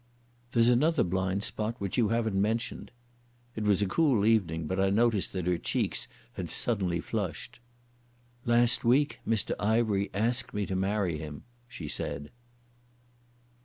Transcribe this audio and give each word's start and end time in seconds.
"There's 0.53 0.67
another 0.67 1.03
blind 1.03 1.43
spot 1.43 1.75
which 1.77 1.95
you 1.95 2.07
haven't 2.09 2.33
mentioned." 2.41 2.89
It 3.55 3.65
was 3.65 3.83
a 3.83 3.87
cool 3.87 4.25
evening, 4.25 4.65
but 4.65 4.79
I 4.79 4.89
noticed 4.89 5.31
that 5.33 5.45
her 5.45 5.59
cheeks 5.59 6.07
had 6.33 6.49
suddenly 6.49 6.99
flushed. 6.99 7.59
"Last 8.43 8.83
week 8.83 9.19
Mr 9.27 9.51
Ivery 9.59 10.09
asked 10.11 10.55
me 10.55 10.65
to 10.65 10.75
marry 10.75 11.19
him," 11.19 11.43
she 11.67 11.87
said. 11.87 12.31